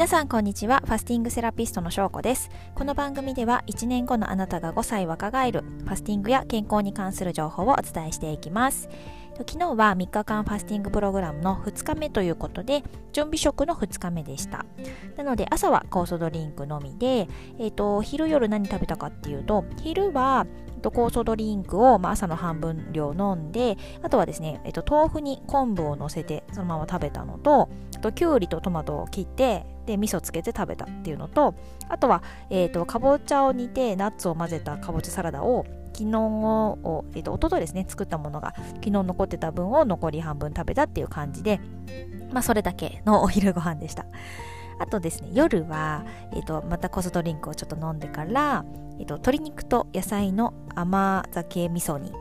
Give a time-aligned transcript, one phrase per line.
[0.00, 0.82] 皆さんこんにちは。
[0.86, 2.48] ファスティングセラピストのしょうこです。
[2.74, 8.88] この番組では1年後のあなたが5歳若返るファスティングや健康に関する情報をお伝えしていきます。
[9.46, 14.66] 昨日は3日間ファスティングプログラムの2日目ということで準備食の2日目でした。
[15.16, 20.46] なので朝は酵素ドリンクのみで、えーと、昼夜何食べたかっていうと昼は
[20.82, 27.68] 酵素ドリンクを、まあ、朝の半分量飲んであとはですね、えっと、豆腐に昆布を乗せてそのまま食べたのと
[28.00, 31.54] ときゅうりとトマトを切ってで味噌つけて食べたっていうのと
[31.88, 35.66] あとは、えーと、かぼちゃを煮てナッツを混ぜたかぼちゃサラダを
[36.00, 41.60] 昨日を、えーと、と一昨日ですね作ったものが昨日残ってた分を残り半分食べたっていう感じで
[42.32, 44.06] まあそれだけのお昼ご飯でした。
[44.78, 48.64] あとですね夜は、えーと、またコスドリンクをちょっと飲んでから、
[48.98, 52.12] えーと鶏肉と野菜の甘酒味噌煮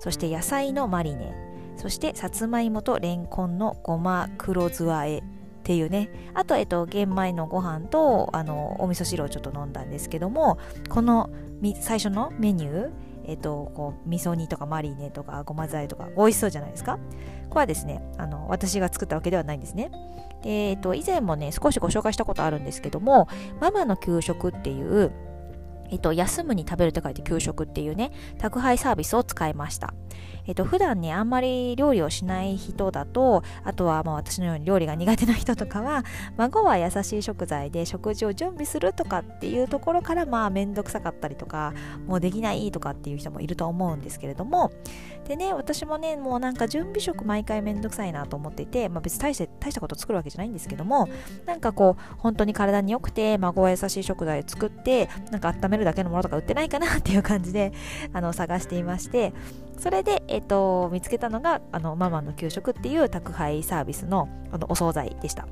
[0.00, 1.34] そして野菜のマリネ
[1.76, 5.22] そしてさつまいもとれんこんのごま黒酢あえっ
[5.64, 10.58] ていうねあと、えっと、玄米のご飯とあのお味噌汁をちょっと飲んだんですけども
[10.90, 11.30] この
[11.80, 12.90] 最初のメニュー
[13.26, 16.98] えっと、こう味噌煮とかマリネとかごま剤とか美味しそうじゃないですか？
[17.48, 19.90] これはですねあの私が作ったわけではないんですね
[20.42, 23.28] で、えっと、以前もね少しご紹介したことあるんですけども
[23.60, 25.12] ママの給食っていう
[25.90, 29.92] えっと、休むに食べると書いて給食っていうね、宅配サービスを使いました。
[30.46, 36.04] えっと、普段ね、あんまり料理をしない人だと、あとはまあ私のように料理が苦手な人とかは、
[36.36, 41.72] 孫は優しい食材で食事を準備するとかっていうところから、まあめんどくさかったりとか、
[42.06, 44.70] もうできないとかっていう人もいると思うんですけれども、
[45.26, 51.08] でね、私もね、もうなんか準備食毎回めんどくさいなと思っていて、まあ別に大して大したこと作るわけじゃないんですけども、
[51.46, 57.72] なんかこう、本当に体に良くて、孫は優しい食材を作って、なんか温めるだけのものとか売ってないかなっていう感じで、
[58.12, 59.32] あの、探していまして、
[59.78, 65.46] それで、えっと、見つけたのが、あの、ママの給食っていう宅配サービスのあのお惣菜でした。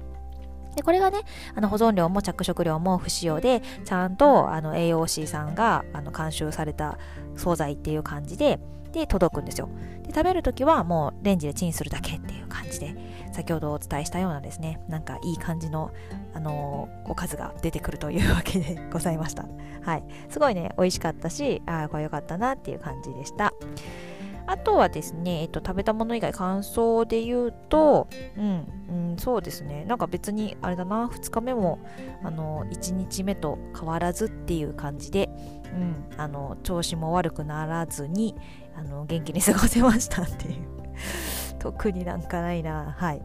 [0.75, 1.21] で、これがね、
[1.55, 6.99] あの保存料も着色料も不使用で、ちゃんとあの AOC さんがあの監修された
[7.37, 8.59] 惣菜っていう感じで、
[8.93, 9.69] で、届くんですよ。
[10.03, 12.95] で、食べるときはもうレンジでチンするだけっていう感じで、
[13.33, 15.91] 先ほどお伝えしたようなですね、なんかいい感じの、
[16.35, 19.47] あのー、おかずが出てくるというわけで ございました。
[19.83, 20.05] はい。
[20.29, 23.53] すごいね、美味しかったし、ああ、これ良かったなっていう感じでした。
[24.53, 28.67] あとはですね、えっと、食べたもの以外感想で言うと、うん、
[29.13, 31.79] うん、そうですね、なんか別にあれだな、2日目も、
[32.23, 35.31] あの、1日目と変わらずっていう感じで、
[35.73, 38.35] うん、あの、調子も悪くならずに、
[38.77, 40.67] あの、元気に過ごせましたっていう。
[41.59, 43.23] 特になんかないな、はい。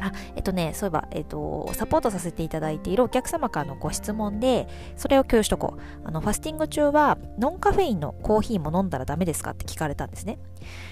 [0.00, 6.08] あ、えっとね、そういえば、えっと、サポートさせていただいているお客様からのご質問で、それを共有しとこう。
[6.08, 10.38] あの、ファスティング中は、ノンカフェインのコーヒーも飲んだらダメですかって聞かれたんですね。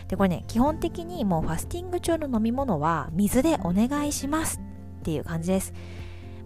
[0.09, 4.60] で、これね、基本的にもうファスティング中の飲み物は、水でお願いします
[5.00, 5.72] っていう感じです。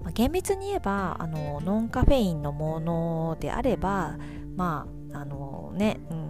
[0.03, 4.17] まあ、厳密に言えば、あの、ノンカフェインのものであれば、
[4.57, 6.24] まあ、あのね、うん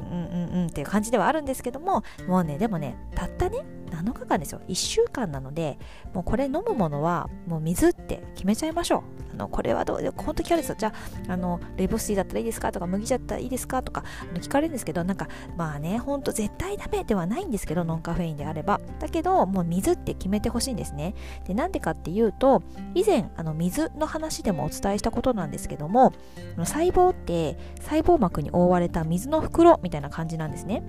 [0.55, 3.59] うんっていう感じではあるんですけども、もうね、でもね、たったね、
[3.91, 4.61] 7日間ですよ。
[4.69, 5.79] 1週間なので
[6.13, 9.03] もうこれ飲むものはもう水って決めちゃいましょう。
[9.33, 10.77] あのこれはどう本当聞かれるんですよ。
[10.79, 10.93] じゃ
[11.29, 14.05] ああのレボスティーだったらいいですかとか麦茶だったらいいですかとか
[14.35, 18.81] 聞かれるんですけどなんかまあねほんと絶対ダメではないんですけどノンカフェインであれば。
[19.01, 21.15] だけどもう水って決めてほしいんですね。
[21.47, 22.63] でなんでかっていうと
[22.95, 26.13] 以前あの水の話でもお伝えしたことなんですけども
[26.59, 30.83] 細胞って細胞膜に覆われた水の袋みたいな感じなんですね。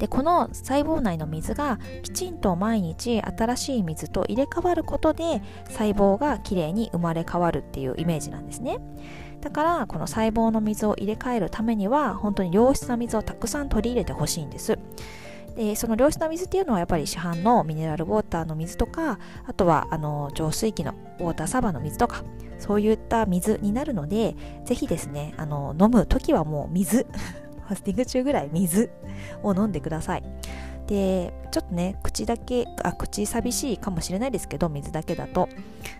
[0.00, 8.78] でこの細胞内の水がきちんと毎日新しい水と入れ替わることで細胞がきれいに生まれ変わるっていうイメージなんですね。
[9.42, 14.78] だからこの細胞の水を入れ替えるためには本当に良質な水をたくさん取り入れてほしいんです。
[15.54, 22.22] でその良質な水っていうのはやっぱり市販のミネラルウォーターの水とかあとはあの浄水器のウォーターサーバーの水とか
[22.58, 27.06] そういった水になるのでぜひですねあの飲む時はもう水。
[27.70, 28.90] ファスティング中ぐらい水
[29.44, 30.24] を飲んでください。
[30.88, 35.48] で、ちょっとね、口だけ、あ、口寂しいかもしれないですけど、水だけだと。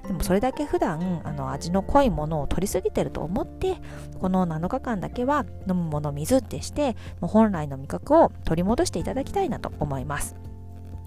[0.04, 3.76] でもそれだけ普段、あの、味の濃いものを取りすぎてると思って、
[4.20, 10.34] この7日間だけは飲むもの水ってして、もう本来の味覚を取り戻していただきたいなと思います。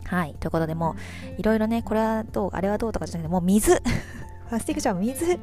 [0.05, 0.35] はい。
[0.39, 0.95] ということで、も
[1.37, 3.73] う、いろいろね、これはどう、あれはどうとかじゃなくて、もう水
[4.47, 5.39] ファスティング中は水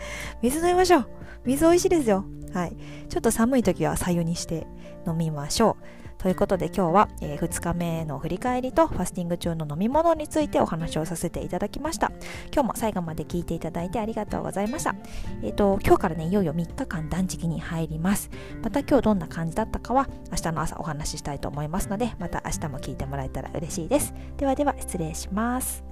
[0.40, 1.08] 水飲みましょう
[1.44, 2.76] 水美味しいですよはい。
[3.08, 4.66] ちょっと寒い時は左右にして
[5.06, 6.02] 飲みましょう。
[6.22, 12.12] ということで今日は、えー、2日目の振り返りとファスティング中の飲み物についてお話をさせていただきました。
[12.52, 14.94] 今日も最後まで聞いていただいてありがとうございました。
[15.42, 18.30] えっ、ー、と、今日からね、いよいよ3日間断食に入ります。
[18.62, 24.14] また今日どんな感じだったかは明日の朝お話ししたいと思いますので、また明日も聞いてもらえたら嬉しいです。
[24.36, 25.82] ではでは失礼します。